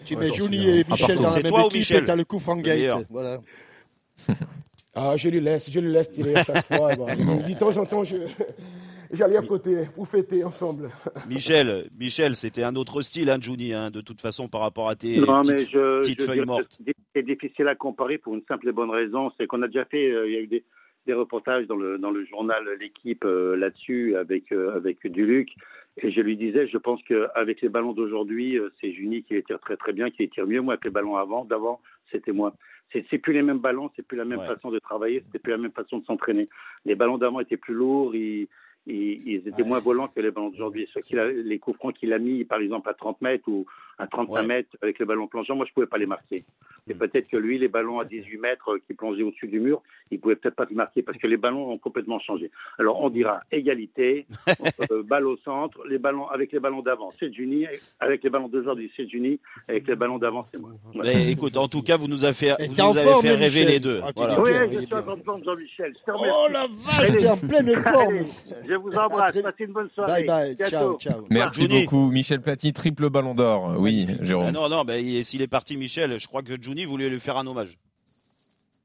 Tu 0.03 0.17
mets 0.17 0.33
Johnny 0.33 0.67
et 0.67 0.83
Michel 0.83 1.17
dans 1.17 1.33
la 1.33 1.41
même 1.41 1.45
équipe 1.45 1.91
et 1.91 2.03
tu 2.03 2.11
as 2.11 2.15
le 2.17 2.25
coup 2.25 2.39
franc 2.39 2.57
gate. 2.57 3.05
Voilà. 3.09 3.39
Ah, 4.93 5.15
je 5.15 5.29
lui 5.29 5.39
laisse, 5.39 5.71
je 5.71 5.79
lui 5.79 5.91
laisse 5.91 6.11
tirer 6.11 6.35
à 6.35 6.43
chaque 6.43 6.65
fois. 6.65 6.93
De 6.95 7.57
temps 7.57 7.77
en 7.77 7.85
temps, 7.85 8.03
j'allais 9.11 9.37
à 9.37 9.41
côté 9.41 9.85
pour 9.95 10.05
fêter 10.07 10.43
ensemble. 10.43 10.89
Michel, 11.29 11.87
Michel, 11.97 12.35
c'était 12.35 12.63
un 12.63 12.75
autre 12.75 13.01
style, 13.01 13.29
hein, 13.29 13.37
Juni, 13.39 13.73
hein, 13.73 13.89
de 13.89 14.01
toute 14.01 14.19
façon, 14.19 14.49
par 14.49 14.61
rapport 14.61 14.89
à 14.89 14.95
tes 14.95 15.17
non, 15.19 15.43
petites, 15.43 15.53
mais 15.53 15.65
je, 15.65 16.01
petites 16.01 16.23
feuilles 16.23 16.45
mortes. 16.45 16.77
C'est 17.15 17.23
difficile 17.23 17.69
à 17.69 17.75
comparer 17.75 18.17
pour 18.17 18.33
une 18.33 18.43
simple 18.49 18.67
et 18.67 18.71
bonne 18.73 18.89
raison, 18.89 19.31
c'est 19.37 19.47
qu'on 19.47 19.61
a 19.61 19.67
déjà 19.67 19.85
fait, 19.85 20.11
euh, 20.11 20.27
il 20.27 20.33
y 20.33 20.37
a 20.37 20.41
eu 20.41 20.47
des, 20.47 20.65
des, 21.05 21.13
reportages 21.13 21.67
dans 21.67 21.77
le, 21.77 21.97
dans 21.97 22.11
le 22.11 22.25
journal 22.25 22.61
L'équipe 22.81 23.23
euh, 23.23 23.55
là-dessus 23.55 24.17
avec, 24.17 24.51
euh, 24.51 24.75
avec 24.75 25.07
Duluc. 25.07 25.49
Et 26.01 26.11
je 26.11 26.19
lui 26.19 26.35
disais, 26.35 26.67
je 26.67 26.77
pense 26.77 27.01
qu'avec 27.03 27.61
les 27.61 27.69
ballons 27.69 27.91
d'aujourd'hui, 27.93 28.57
c'est 28.79 28.91
Juni 28.93 29.23
qui 29.23 29.35
les 29.35 29.43
tire 29.43 29.59
très 29.59 29.75
très 29.75 29.91
bien, 29.91 30.09
qui 30.09 30.23
les 30.23 30.29
tire 30.29 30.47
mieux. 30.47 30.61
Moi, 30.61 30.73
avec 30.73 30.85
les 30.85 30.91
ballons 30.91 31.17
avant, 31.17 31.43
d'avant, 31.43 31.81
c'était 32.11 32.31
moi 32.31 32.53
c'est 32.93 33.17
plus 33.17 33.33
les 33.33 33.41
mêmes 33.41 33.59
ballons, 33.59 33.89
c'est 33.95 34.05
plus 34.05 34.17
la 34.17 34.25
même 34.25 34.41
façon 34.41 34.69
de 34.69 34.79
travailler, 34.79 35.21
c'était 35.25 35.39
plus 35.39 35.51
la 35.51 35.57
même 35.57 35.71
façon 35.71 35.99
de 35.99 36.05
s'entraîner. 36.05 36.49
Les 36.85 36.95
ballons 36.95 37.17
d'avant 37.17 37.39
étaient 37.39 37.57
plus 37.57 37.73
lourds, 37.73 38.15
ils, 38.15 38.47
ils, 38.87 39.47
étaient 39.47 39.63
moins 39.63 39.79
volants 39.79 40.07
que 40.07 40.19
les 40.19 40.31
ballons 40.31 40.49
d'aujourd'hui. 40.49 40.89
Les 41.11 41.59
coups 41.59 41.77
francs 41.77 41.95
qu'il 41.95 42.13
a 42.13 42.19
mis, 42.19 42.43
par 42.43 42.59
exemple, 42.59 42.89
à 42.89 42.93
30 42.93 43.21
mètres 43.21 43.47
ou, 43.47 43.65
à 43.97 44.07
35 44.07 44.41
mètres 44.43 44.69
avec 44.81 44.99
les 44.99 45.05
ballons 45.05 45.27
plongeants, 45.27 45.55
moi 45.55 45.65
je 45.67 45.73
pouvais 45.73 45.87
pas 45.87 45.97
les 45.97 46.05
marquer. 46.05 46.43
Et 46.89 46.95
peut-être 46.95 47.27
que 47.27 47.37
lui, 47.37 47.57
les 47.57 47.67
ballons 47.67 47.99
à 47.99 48.05
18 48.05 48.37
mètres 48.37 48.77
qui 48.87 48.93
plongeaient 48.93 49.23
au-dessus 49.23 49.47
du 49.47 49.59
mur, 49.59 49.81
il 50.09 50.19
pouvait 50.19 50.35
peut-être 50.35 50.55
pas 50.55 50.65
les 50.69 50.75
marquer 50.75 51.01
parce 51.01 51.17
que 51.17 51.27
les 51.27 51.37
ballons 51.37 51.71
ont 51.71 51.75
complètement 51.75 52.19
changé. 52.19 52.49
Alors 52.79 53.01
on 53.01 53.09
dira 53.09 53.39
égalité, 53.51 54.25
euh, 54.91 55.03
balle 55.03 55.27
au 55.27 55.37
centre, 55.37 55.79
les 55.87 55.97
ballons 55.99 56.27
avec 56.27 56.51
les 56.51 56.59
ballons 56.59 56.81
d'avant, 56.81 57.11
c'est 57.19 57.31
Juni, 57.33 57.65
avec 57.99 58.23
les 58.23 58.29
ballons 58.29 58.47
d'aujourd'hui, 58.47 58.91
c'est 58.95 59.07
Juni, 59.07 59.39
avec 59.67 59.87
les 59.87 59.95
ballons 59.95 60.17
d'avant, 60.17 60.43
c'est 60.51 60.61
moi. 60.61 60.71
écoute, 61.11 61.57
en 61.57 61.67
tout 61.67 61.81
cas, 61.81 61.97
vous 61.97 62.07
nous 62.07 62.25
avez 62.25 62.33
fait, 62.33 62.55
vous 62.59 62.73
nous 62.73 62.97
avez 62.97 63.21
fait 63.21 63.35
rêver 63.35 63.65
les 63.65 63.79
deux. 63.79 64.01
Ah, 64.03 64.11
voilà. 64.15 64.41
Oui, 64.41 64.51
je 64.71 64.79
suis 64.79 64.93
en 64.93 65.01
forme, 65.01 65.43
Jean-Michel. 65.43 65.93
Oh 66.07 66.47
la 66.51 66.67
vache, 66.67 67.17
tu 67.17 67.23
es 67.23 67.29
en 67.29 67.37
pleine 67.37 67.75
forme. 67.83 68.15
je 68.67 68.75
vous 68.75 68.91
embrasse, 68.97 69.41
passez 69.41 69.63
une 69.65 69.73
bonne 69.73 69.89
soirée. 69.93 70.23
Bye 70.25 70.55
bye, 70.55 70.69
ciao, 70.69 70.97
ciao. 70.97 71.25
Merci 71.29 71.67
beaucoup, 71.67 72.09
Michel 72.09 72.41
Platini, 72.41 72.73
triple 72.73 73.09
ballon 73.09 73.35
d'or. 73.35 73.75
Oui, 73.81 74.07
Jérôme. 74.21 74.47
Ah 74.49 74.51
non, 74.51 74.69
non, 74.69 74.85
ben, 74.85 75.23
s'il 75.23 75.41
est 75.41 75.47
parti, 75.47 75.75
Michel, 75.77 76.19
je 76.19 76.27
crois 76.27 76.43
que 76.43 76.61
Juni 76.61 76.85
voulait 76.85 77.09
lui 77.09 77.19
faire 77.19 77.37
un 77.37 77.47
hommage. 77.47 77.77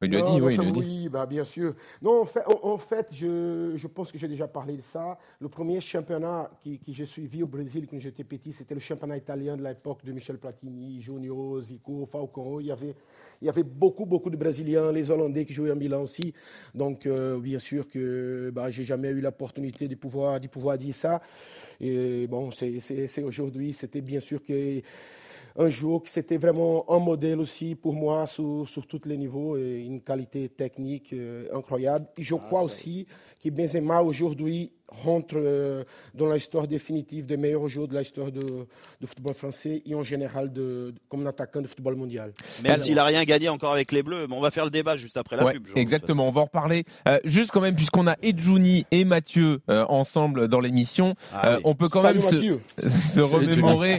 Il 0.03 0.11
lui 0.11 0.19
a 0.19 0.31
dit, 0.31 0.43
oui, 0.43 0.59
oui 0.77 1.09
bah, 1.09 1.25
bien 1.25 1.45
sûr. 1.45 1.75
Non, 2.03 2.21
en 2.21 2.27
fait, 2.27 2.43
en, 2.47 2.77
fait 2.77 3.09
je, 3.13 3.73
je, 3.77 3.87
pense 3.87 4.13
que 4.13 4.19
j'ai 4.19 4.29
déjà 4.29 4.47
parlé 4.47 4.77
de 4.77 4.83
ça. 4.83 5.17
Le 5.41 5.49
premier 5.49 5.81
championnat 5.81 6.51
que, 6.63 6.69
que 6.69 6.93
j'ai 6.93 7.07
suivi 7.07 7.43
au 7.43 7.47
Brésil 7.47 7.87
quand 7.91 7.99
j'étais 7.99 8.23
petit, 8.23 8.53
c'était 8.53 8.75
le 8.75 8.81
championnat 8.81 9.17
italien 9.17 9.57
de 9.57 9.65
l'époque 9.65 10.05
de 10.05 10.13
Michel 10.13 10.37
Platini, 10.37 11.01
Junior, 11.01 11.63
Zico, 11.63 12.07
Falcão. 12.13 12.61
Il 12.61 12.67
y 12.67 12.73
avait, 12.73 12.95
il 13.41 13.47
y 13.47 13.49
avait 13.49 13.63
beaucoup, 13.63 14.05
beaucoup 14.05 14.29
de 14.29 14.37
Brésiliens, 14.37 14.93
les 14.93 15.11
Hollandais 15.11 15.47
qui 15.47 15.55
jouaient 15.55 15.73
en 15.73 15.77
Milan 15.77 16.03
aussi. 16.03 16.35
Donc, 16.75 17.07
euh, 17.07 17.41
bien 17.41 17.59
sûr 17.59 17.89
que 17.89 18.51
bah, 18.55 18.71
j'ai 18.71 18.85
jamais 18.85 19.09
eu 19.09 19.23
l'opportunité 19.23 19.89
de 19.89 19.95
pouvoir, 19.95 20.39
de 20.39 20.49
pouvoir 20.49 20.77
dire 20.77 20.95
ça. 20.95 21.23
Et 21.81 22.27
bon, 22.27 22.51
c'est 22.51 23.23
aujourd'hui, 23.23 23.73
c'était 23.73 24.01
bien 24.01 24.21
sûr 24.21 24.43
que 24.43 24.81
un 25.59 25.69
jour 25.69 26.03
qui 26.03 26.11
c'était 26.11 26.37
vraiment 26.37 26.85
un 26.91 26.99
modèle 26.99 27.41
aussi 27.41 27.75
pour 27.75 27.95
moi 27.95 28.27
sur, 28.27 28.69
sur 28.69 28.87
tous 28.87 29.03
les 29.07 29.17
niveaux 29.17 29.57
et 29.57 29.81
une 29.81 30.01
qualité 30.01 30.49
technique 30.49 31.13
euh, 31.13 31.49
incroyable. 31.55 32.07
je 32.19 32.35
ah, 32.35 32.39
crois 32.39 32.63
aussi 32.63 33.07
que 33.43 33.51
Benzema 33.51 34.03
aujourd'hui 34.03 34.73
rentre 34.89 35.35
euh, 35.37 35.85
dans 36.15 36.33
l'histoire 36.33 36.67
définitive 36.67 37.27
des 37.27 37.37
meilleurs 37.37 37.69
joueurs 37.69 37.89
de 37.89 37.99
l'histoire 37.99 38.31
de, 38.31 38.41
de, 38.41 39.07
football 39.07 39.35
français 39.35 39.83
et 39.85 39.95
en 39.95 40.03
général 40.03 40.53
de, 40.53 40.95
comme 41.09 41.23
un 41.23 41.29
attaquant 41.29 41.61
de 41.61 41.67
football 41.67 41.97
mondial. 41.97 42.33
Même 42.63 42.77
s'il 42.77 42.95
n'a 42.95 43.05
rien 43.05 43.25
gagné 43.25 43.49
encore 43.49 43.73
avec 43.73 43.93
les 43.93 44.03
Bleus, 44.03 44.27
on 44.31 44.41
va 44.41 44.51
faire 44.51 44.65
le 44.65 44.71
débat 44.71 44.97
juste 44.97 45.17
après 45.17 45.37
la 45.37 45.53
pub. 45.53 45.67
exactement, 45.75 46.29
on 46.29 46.33
va 46.33 46.43
en 46.43 46.45
reparler. 46.45 46.85
Euh, 47.09 47.19
juste 47.25 47.51
quand 47.51 47.61
même, 47.61 47.75
puisqu'on 47.75 48.07
a 48.07 48.17
Edjouni 48.23 48.87
et 48.91 49.05
Mathieu 49.05 49.61
euh, 49.69 49.85
ensemble 49.89 50.49
dans 50.49 50.61
l'émission, 50.61 51.15
ah 51.33 51.59
on 51.65 51.75
peut 51.75 51.89
quand 51.89 52.03
même 52.03 52.21
se, 52.21 52.59
se 52.89 53.21
remémorer. 53.21 53.99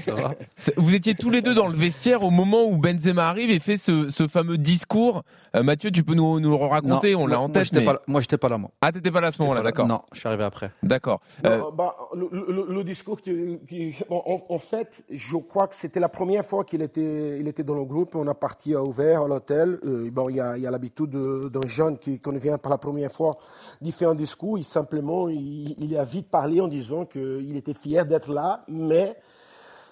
Vous 0.78 0.96
étiez 0.96 1.16
tous 1.16 1.30
les 1.30 1.42
deux 1.42 1.47
dans 1.54 1.68
le 1.68 1.76
vestiaire 1.76 2.24
au 2.24 2.32
moment 2.32 2.66
où 2.66 2.78
Benzema 2.78 3.28
arrive 3.28 3.50
et 3.50 3.60
fait 3.60 3.78
ce, 3.78 4.10
ce 4.10 4.28
fameux 4.28 4.58
discours. 4.58 5.24
Mathieu, 5.54 5.92
tu 5.92 6.04
peux 6.04 6.14
nous, 6.14 6.40
nous 6.40 6.50
le 6.50 6.56
raconter 6.56 7.16
On 7.16 7.28
l'a 7.28 7.40
en 7.40 7.50
tête. 7.50 7.72
Moi, 8.08 8.22
j'étais 8.22 8.38
pas 8.38 8.50
là, 8.50 8.58
moi. 8.58 8.72
Ah, 8.82 8.92
t'étais 8.92 9.12
pas 9.12 9.22
là 9.22 9.28
à 9.28 9.32
ce 9.32 9.42
moment-là, 9.42 9.62
d'accord. 9.62 9.88
Non, 9.88 10.02
je 10.14 10.20
suis 10.20 10.28
arrivé 10.28 10.44
après. 10.44 10.72
D'accord. 10.84 11.22
Euh, 11.46 11.62
bah, 11.76 11.96
le, 12.14 12.84
discours 12.84 13.20
qui, 13.22 13.96
en, 14.10 14.60
fait, 14.60 15.04
je 15.10 15.38
crois 15.38 15.68
que 15.68 15.76
c'était 15.76 16.00
la 16.00 16.10
première 16.10 16.46
fois 16.46 16.64
qu'il 16.64 16.82
était, 16.82 17.40
il 17.40 17.48
était 17.48 17.64
dans 17.64 17.76
le 17.76 17.86
groupe. 17.86 18.16
On 18.16 18.28
a 18.28 18.34
parti 18.34 18.76
à 18.76 18.84
ouvert 18.84 19.24
à 19.24 19.28
l'hôtel. 19.28 19.80
Euh, 19.86 20.10
bon, 20.12 20.30
il 20.30 20.36
y 20.36 20.42
a, 20.42 20.58
l'habitude 20.72 21.10
d'un 21.10 21.68
jeune 21.68 21.98
qui, 21.98 22.20
quand 22.20 22.38
vient 22.38 22.58
pour 22.58 22.72
la 22.72 22.78
première 22.78 23.12
fois, 23.12 23.38
d'y 23.82 23.92
faire 23.92 24.10
un 24.10 24.16
discours. 24.16 24.58
Il 24.58 24.64
simplement, 24.64 25.30
il, 25.30 25.76
il 25.78 25.98
a 25.98 26.04
vite 26.04 26.30
parlé 26.30 26.62
en 26.62 26.68
disant 26.68 27.06
qu'il 27.06 27.56
était 27.56 27.74
fier 27.74 28.06
d'être 28.06 28.32
là, 28.32 28.64
mais 28.68 29.16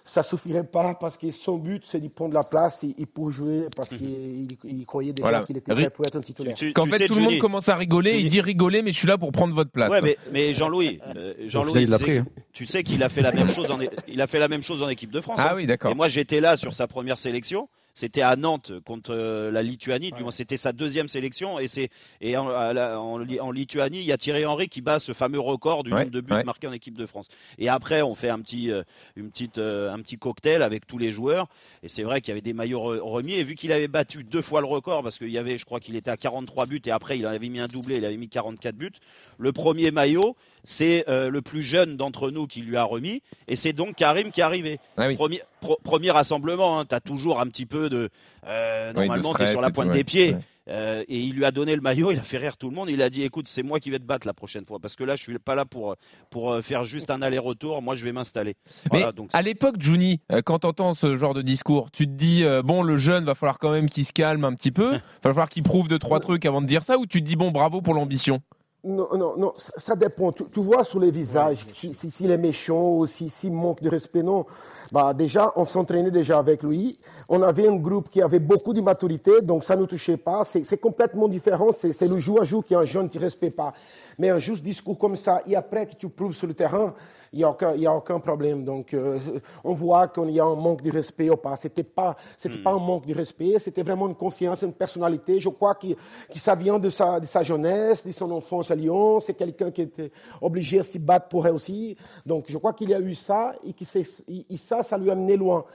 ça 0.05 0.21
suffirait 0.21 0.63
pas 0.63 0.93
parce 0.93 1.17
que 1.17 1.31
son 1.31 1.57
but 1.57 1.83
c'est 1.83 1.99
de 1.99 2.07
prendre 2.07 2.33
la 2.33 2.43
place 2.43 2.83
et, 2.83 3.05
pour 3.07 3.31
jouer 3.31 3.65
parce 3.75 3.89
qu'il 3.89 4.85
croyait 4.85 5.13
déjà 5.13 5.41
qu'il 5.41 5.57
était 5.57 5.73
prêt 5.73 5.89
pour 5.89 6.05
être 6.05 6.17
un 6.17 6.21
titulaire. 6.21 6.55
Qu'en 6.73 6.85
fait 6.85 7.07
tout 7.07 7.15
le 7.15 7.21
monde 7.21 7.39
commence 7.39 7.67
à 7.69 7.75
rigoler, 7.75 8.19
il 8.19 8.29
dit 8.29 8.41
rigoler 8.41 8.83
mais 8.83 8.91
je 8.91 8.97
suis 8.99 9.07
là 9.07 9.17
pour 9.17 9.31
prendre 9.31 9.55
votre 9.55 9.71
place. 9.71 9.91
Ouais, 9.91 10.17
mais, 10.31 10.53
Jean-Louis, 10.53 10.99
euh, 11.15 11.33
Jean-Louis, 11.47 11.87
hein. 11.91 12.25
tu, 12.53 12.65
sais 12.65 12.83
qu'il 12.83 13.03
a 13.03 13.09
fait 13.09 13.21
la 13.21 13.31
même 13.31 13.49
chose 13.49 13.71
en 13.71 13.79
il 14.07 14.21
a 14.21 14.27
fait 14.27 14.39
la 14.39 14.47
même 14.47 14.61
chose 14.61 14.83
en 14.83 14.89
équipe 14.89 15.11
de 15.11 15.21
France. 15.21 15.39
Ah 15.39 15.51
hein. 15.51 15.55
oui, 15.55 15.65
d'accord. 15.65 15.91
Et 15.91 15.95
moi 15.95 16.07
j'étais 16.07 16.39
là 16.39 16.55
sur 16.55 16.75
sa 16.75 16.87
première 16.87 17.17
sélection. 17.17 17.67
C'était 17.95 18.21
à 18.21 18.35
Nantes 18.35 18.73
contre 18.83 19.11
euh, 19.13 19.51
la 19.51 19.63
Lituanie. 19.63 20.11
Du 20.11 20.21
moins, 20.21 20.31
c'était 20.31 20.57
sa 20.57 20.73
deuxième 20.73 21.07
sélection. 21.07 21.59
Et 21.59 21.69
c'est 21.69 21.89
et 22.19 22.35
en, 22.35 22.47
en, 22.47 23.51
Lituanie, 23.51 23.99
il 23.99 24.05
y 24.05 24.11
a 24.11 24.17
Thierry 24.17 24.45
Henry 24.45 24.67
qui 24.67 24.81
bat 24.81 24.99
ce 24.99 25.13
fameux 25.13 25.39
record 25.39 25.83
du 25.83 25.91
nombre 25.91 26.09
de 26.09 26.19
buts 26.19 26.43
marqués 26.45 26.67
en 26.67 26.73
équipe 26.73 26.97
de 26.97 27.05
France. 27.05 27.27
Et 27.57 27.69
après, 27.69 28.01
on 28.01 28.13
fait 28.13 28.27
un 28.27 28.41
petit, 28.41 28.69
euh, 28.69 28.83
une 29.15 29.31
petite, 29.31 29.59
euh, 29.59 29.93
un 29.93 29.99
petit 30.01 30.17
cocktail 30.17 30.61
avec 30.61 30.85
tous 30.85 30.97
les 30.97 31.13
joueurs. 31.13 31.47
Et 31.83 31.87
c'est 31.87 32.03
vrai 32.03 32.19
qu'il 32.19 32.29
y 32.29 32.33
avait 32.33 32.41
des 32.41 32.53
maillots 32.53 32.81
remis. 32.81 33.35
Et 33.35 33.43
vu 33.45 33.55
qu'il 33.55 33.71
avait 33.71 33.87
battu 33.87 34.25
deux 34.25 34.41
fois 34.41 34.59
le 34.59 34.67
record, 34.67 35.01
parce 35.01 35.17
qu'il 35.17 35.31
y 35.31 35.37
avait, 35.37 35.57
je 35.57 35.63
crois 35.63 35.79
qu'il 35.79 35.95
était 35.95 36.11
à 36.11 36.17
43 36.17 36.65
buts 36.65 36.81
et 36.85 36.91
après 36.91 37.17
il 37.17 37.25
avait 37.25 37.47
mis 37.47 37.61
un 37.61 37.67
doublé, 37.67 37.95
il 37.95 38.05
avait 38.05 38.17
mis 38.17 38.27
44 38.27 38.75
buts. 38.75 38.91
Le 39.37 39.53
premier 39.53 39.91
maillot, 39.91 40.35
c'est 40.65 41.05
le 41.07 41.39
plus 41.41 41.63
jeune 41.63 41.95
d'entre 41.95 42.29
nous 42.29 42.45
qui 42.45 42.61
lui 42.61 42.75
a 42.75 42.83
remis. 42.83 43.21
Et 43.47 43.55
c'est 43.55 43.73
donc 43.73 43.95
Karim 43.95 44.31
qui 44.31 44.41
est 44.41 44.43
arrivé. 44.43 44.79
Ah 44.97 45.09
premier, 45.13 45.41
premier 45.83 46.11
rassemblement, 46.11 46.79
hein, 46.79 46.85
tu 46.85 46.95
as 46.95 46.99
toujours 46.99 47.39
un 47.39 47.47
petit 47.47 47.65
peu 47.65 47.84
de. 47.89 48.09
Euh, 48.45 48.93
normalement, 48.93 49.33
tu 49.33 49.43
es 49.43 49.47
sur 49.47 49.61
la 49.61 49.71
pointe 49.71 49.91
des 49.91 50.03
pieds. 50.03 50.35
Euh, 50.67 51.03
et 51.07 51.19
il 51.19 51.35
lui 51.35 51.45
a 51.45 51.51
donné 51.51 51.75
le 51.75 51.81
maillot, 51.81 52.11
il 52.11 52.17
a 52.17 52.23
fait 52.23 52.39
rire 52.39 52.57
tout 52.57 52.69
le 52.69 52.75
monde. 52.75 52.89
Il 52.89 53.03
a 53.03 53.11
dit 53.11 53.21
écoute, 53.21 53.47
c'est 53.47 53.61
moi 53.61 53.79
qui 53.79 53.91
vais 53.91 53.99
te 53.99 54.03
battre 54.03 54.25
la 54.25 54.33
prochaine 54.33 54.65
fois 54.65 54.79
parce 54.79 54.95
que 54.95 55.03
là, 55.03 55.15
je 55.15 55.21
suis 55.21 55.37
pas 55.37 55.53
là 55.53 55.63
pour 55.63 55.95
pour 56.31 56.51
euh, 56.51 56.61
faire 56.63 56.83
juste 56.83 57.11
un 57.11 57.21
aller-retour. 57.21 57.83
Moi, 57.83 57.95
je 57.95 58.03
vais 58.03 58.11
m'installer. 58.11 58.55
Mais 58.91 59.05
à 59.33 59.41
l'époque, 59.43 59.75
Juni, 59.79 60.21
quand 60.43 60.59
tu 60.59 60.67
entends 60.67 60.95
ce 60.95 61.17
genre 61.17 61.35
de 61.35 61.43
discours, 61.43 61.91
tu 61.91 62.07
te 62.07 62.13
dis 62.13 62.43
bon, 62.63 62.81
le 62.81 62.97
jeune 62.97 63.23
va 63.25 63.35
falloir 63.35 63.59
quand 63.59 63.71
même 63.71 63.89
qu'il 63.89 64.05
se 64.05 64.13
calme 64.13 64.43
un 64.43 64.53
petit 64.53 64.71
peu, 64.71 64.91
va 64.93 64.99
falloir 65.21 65.49
qu'il 65.49 65.61
prouve 65.61 65.87
deux 65.87 65.99
trois 65.99 66.19
trucs 66.19 66.45
avant 66.45 66.61
de 66.61 66.67
dire 66.67 66.83
ça, 66.83 66.97
ou 66.97 67.05
tu 67.05 67.21
te 67.21 67.27
dis 67.27 67.35
bon, 67.35 67.51
bravo 67.51 67.81
pour 67.81 67.93
l'ambition? 67.93 68.41
Non, 68.87 69.07
non, 69.17 69.35
non, 69.35 69.51
ça, 69.55 69.95
dépend. 69.95 70.31
Tu, 70.31 70.59
vois 70.59 70.83
sur 70.83 70.99
les 70.99 71.09
visages, 71.09 71.65
s'il 71.67 71.95
si, 71.95 72.11
si, 72.11 72.29
est 72.29 72.37
méchant 72.37 72.91
ou 72.91 73.07
s'il 73.07 73.31
si, 73.31 73.49
manque 73.49 73.81
de 73.81 73.89
respect, 73.89 74.21
non. 74.21 74.45
Bah, 74.91 75.11
déjà, 75.15 75.51
on 75.55 75.65
s'entraînait 75.65 76.11
déjà 76.11 76.37
avec 76.37 76.61
lui. 76.61 76.95
On 77.27 77.41
avait 77.41 77.67
un 77.67 77.77
groupe 77.77 78.09
qui 78.09 78.21
avait 78.21 78.39
beaucoup 78.39 78.73
de 78.73 78.81
maturité, 78.81 79.41
donc 79.41 79.63
ça 79.63 79.75
ne 79.75 79.81
nous 79.81 79.87
touchait 79.87 80.17
pas. 80.17 80.43
C'est 80.45 80.77
complètement 80.77 81.27
différent. 81.27 81.71
C'est 81.71 82.07
le 82.07 82.19
jour 82.19 82.39
à 82.39 82.45
jour 82.45 82.63
qui 82.63 82.75
est 82.75 82.77
un 82.77 82.85
jeune 82.85 83.09
qui 83.09 83.17
ne 83.17 83.23
respecte 83.23 83.55
pas. 83.55 83.73
Mais 84.19 84.29
un 84.29 84.37
juste 84.37 84.63
discours 84.63 84.99
comme 84.99 85.17
ça, 85.17 85.41
et 85.47 85.55
après 85.55 85.87
que 85.87 85.95
tu 85.95 86.07
prouves 86.07 86.35
sur 86.35 86.45
le 86.45 86.53
terrain, 86.53 86.93
il 87.35 87.39
n'y 87.39 87.43
a, 87.43 87.49
aucun, 87.49 87.73
a 87.73 87.93
aucun 87.93 88.17
problème. 88.21 88.63
Donc, 88.63 88.93
euh, 88.93 89.19
on 89.65 89.73
voit 89.73 90.07
qu'il 90.07 90.29
y 90.29 90.39
a 90.39 90.45
un 90.45 90.55
manque 90.55 90.81
de 90.81 90.89
respect 90.89 91.29
ou 91.29 91.35
pas. 91.35 91.57
Ce 91.57 91.67
n'était 91.67 91.83
pas, 91.83 92.15
c'était 92.37 92.59
pas 92.59 92.71
un 92.71 92.79
manque 92.79 93.05
de 93.05 93.13
respect, 93.13 93.59
c'était 93.59 93.83
vraiment 93.83 94.07
une 94.07 94.15
confiance, 94.15 94.61
une 94.61 94.71
personnalité. 94.71 95.37
Je 95.41 95.49
crois 95.49 95.75
que, 95.75 95.87
que 95.87 96.39
ça 96.39 96.55
vient 96.55 96.79
de 96.79 96.89
sa, 96.89 97.19
de 97.19 97.25
sa 97.25 97.43
jeunesse, 97.43 98.07
de 98.07 98.13
son 98.13 98.31
enfance 98.31 98.71
à 98.71 98.75
Lyon. 98.75 99.19
C'est 99.19 99.33
quelqu'un 99.33 99.69
qui 99.69 99.81
était 99.81 100.13
obligé 100.39 100.77
de 100.77 100.83
s'y 100.83 100.97
battre 100.97 101.27
pour 101.27 101.45
elle 101.45 101.55
aussi. 101.55 101.97
Donc, 102.25 102.45
je 102.47 102.57
crois 102.57 102.71
qu'il 102.71 102.93
a 102.93 103.01
eu 103.01 103.13
ça 103.13 103.53
et 103.65 103.73
que 103.73 103.83
ça, 103.83 104.83
ça 104.83 104.97
lui 104.97 105.11
a 105.11 105.15
mené 105.15 105.35
loin. 105.35 105.65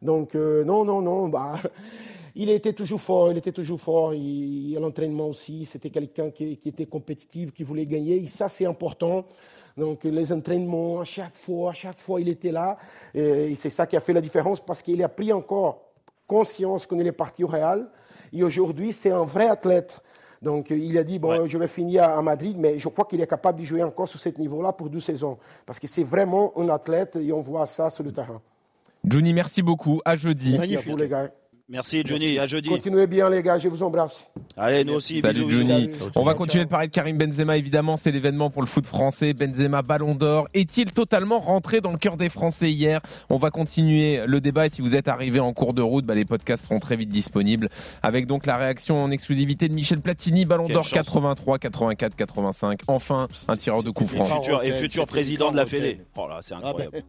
Donc, 0.00 0.36
euh, 0.36 0.62
non, 0.62 0.84
non, 0.84 1.02
non. 1.02 1.26
Bah, 1.26 1.54
il 2.36 2.48
était 2.48 2.74
toujours 2.74 3.00
fort, 3.00 3.32
il 3.32 3.38
était 3.38 3.50
toujours 3.50 3.80
fort. 3.80 4.14
Il, 4.14 4.76
à 4.76 4.78
l'entraînement 4.78 5.26
aussi, 5.26 5.64
c'était 5.64 5.90
quelqu'un 5.90 6.30
qui, 6.30 6.58
qui, 6.58 6.68
était 6.68 6.86
compétitif, 6.86 7.50
qui 7.50 7.64
voulait 7.64 7.86
gagner. 7.86 8.22
Et 8.22 8.28
ça, 8.28 8.48
c'est 8.48 8.66
important. 8.66 9.24
Donc 9.78 10.04
les 10.04 10.32
entraînements, 10.32 11.00
à 11.00 11.04
chaque 11.04 11.36
fois, 11.36 11.70
à 11.70 11.74
chaque 11.74 11.98
fois, 11.98 12.20
il 12.20 12.28
était 12.28 12.50
là. 12.50 12.76
Et 13.14 13.54
c'est 13.54 13.70
ça 13.70 13.86
qui 13.86 13.96
a 13.96 14.00
fait 14.00 14.12
la 14.12 14.20
différence 14.20 14.60
parce 14.60 14.82
qu'il 14.82 15.02
a 15.02 15.08
pris 15.08 15.32
encore 15.32 15.82
conscience 16.26 16.86
qu'on 16.86 16.98
est 16.98 17.12
parti 17.12 17.44
au 17.44 17.46
Real. 17.46 17.88
Et 18.32 18.42
aujourd'hui, 18.42 18.92
c'est 18.92 19.10
un 19.10 19.24
vrai 19.24 19.48
athlète. 19.48 20.00
Donc 20.42 20.70
il 20.70 20.96
a 20.98 21.04
dit, 21.04 21.18
bon, 21.18 21.46
je 21.46 21.58
vais 21.58 21.68
finir 21.68 22.04
à 22.04 22.22
Madrid, 22.22 22.56
mais 22.58 22.78
je 22.78 22.88
crois 22.88 23.04
qu'il 23.04 23.20
est 23.20 23.26
capable 23.26 23.60
de 23.60 23.64
jouer 23.64 23.82
encore 23.82 24.08
sur 24.08 24.20
ce 24.20 24.28
niveau-là 24.28 24.72
pour 24.72 24.90
deux 24.90 25.00
saisons. 25.00 25.38
Parce 25.64 25.78
que 25.78 25.86
c'est 25.86 26.04
vraiment 26.04 26.52
un 26.58 26.68
athlète 26.68 27.16
et 27.16 27.32
on 27.32 27.40
voit 27.40 27.66
ça 27.66 27.88
sur 27.90 28.04
le 28.04 28.12
terrain. 28.12 28.40
Johnny, 29.04 29.32
merci 29.32 29.62
beaucoup. 29.62 30.00
À 30.04 30.16
jeudi. 30.16 30.58
Merci 30.58 30.76
à 30.76 30.80
vous, 30.80 30.96
les 30.96 31.08
gars. 31.08 31.30
Merci 31.70 32.02
Johnny, 32.02 32.38
à 32.38 32.46
jeudi. 32.46 32.70
Continuez 32.70 33.06
bien 33.06 33.28
les 33.28 33.42
gars, 33.42 33.58
je 33.58 33.68
vous 33.68 33.82
embrasse. 33.82 34.30
Allez, 34.56 34.84
nous 34.84 34.94
aussi. 34.94 35.20
Salut 35.20 35.50
Johnny. 35.50 35.90
On 36.16 36.22
va 36.22 36.32
continuer 36.32 36.64
de 36.64 36.70
parler 36.70 36.86
de 36.86 36.92
Karim 36.92 37.18
Benzema 37.18 37.58
évidemment, 37.58 37.98
c'est 37.98 38.10
l'événement 38.10 38.48
pour 38.48 38.62
le 38.62 38.68
foot 38.68 38.86
français. 38.86 39.34
Benzema 39.34 39.82
Ballon 39.82 40.14
d'Or. 40.14 40.48
Est-il 40.54 40.92
totalement 40.92 41.38
rentré 41.40 41.82
dans 41.82 41.92
le 41.92 41.98
cœur 41.98 42.16
des 42.16 42.30
Français 42.30 42.70
hier? 42.70 43.00
On 43.28 43.36
va 43.36 43.50
continuer 43.50 44.22
le 44.26 44.40
débat 44.40 44.64
et 44.64 44.70
si 44.70 44.80
vous 44.80 44.96
êtes 44.96 45.08
arrivé 45.08 45.40
en 45.40 45.52
cours 45.52 45.74
de 45.74 45.82
route, 45.82 46.06
bah, 46.06 46.14
les 46.14 46.24
podcasts 46.24 46.64
seront 46.64 46.80
très 46.80 46.96
vite 46.96 47.10
disponibles 47.10 47.68
avec 48.02 48.26
donc 48.26 48.46
la 48.46 48.56
réaction 48.56 49.02
en 49.02 49.10
exclusivité 49.10 49.68
de 49.68 49.74
Michel 49.74 50.00
Platini, 50.00 50.46
Ballon 50.46 50.68
d'Or 50.68 50.88
83, 50.88 51.58
84, 51.58 52.16
85. 52.16 52.80
Enfin, 52.86 53.28
un 53.46 53.56
tireur 53.56 53.82
de 53.82 53.90
coup 53.90 54.06
franc. 54.06 54.42
Et 54.62 54.72
futur, 54.72 55.06
président 55.06 55.52
de 55.52 55.56
la 55.56 55.66
Fédé. 55.66 56.00
Oh 56.16 56.28
là, 56.28 56.38
c'est 56.40 56.54
incroyable. 56.54 57.02